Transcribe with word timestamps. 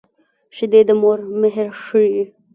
شیدې 0.55 0.81
د 0.87 0.89
مور 1.01 1.17
مهر 1.41 1.67
ښيي 1.83 2.21